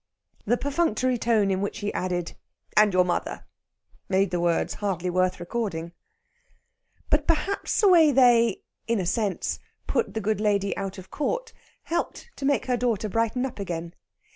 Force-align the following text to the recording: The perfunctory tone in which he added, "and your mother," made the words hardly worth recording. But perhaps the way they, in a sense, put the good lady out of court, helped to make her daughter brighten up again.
The 0.47 0.57
perfunctory 0.57 1.19
tone 1.19 1.51
in 1.51 1.61
which 1.61 1.77
he 1.77 1.93
added, 1.93 2.33
"and 2.75 2.91
your 2.91 3.05
mother," 3.05 3.45
made 4.09 4.31
the 4.31 4.39
words 4.39 4.73
hardly 4.81 5.11
worth 5.11 5.39
recording. 5.39 5.91
But 7.11 7.27
perhaps 7.27 7.79
the 7.81 7.87
way 7.87 8.11
they, 8.11 8.63
in 8.87 8.99
a 8.99 9.05
sense, 9.05 9.59
put 9.85 10.15
the 10.15 10.19
good 10.19 10.41
lady 10.41 10.75
out 10.75 10.97
of 10.97 11.11
court, 11.11 11.53
helped 11.83 12.31
to 12.37 12.45
make 12.45 12.65
her 12.65 12.77
daughter 12.77 13.09
brighten 13.09 13.45
up 13.45 13.59
again. 13.59 13.93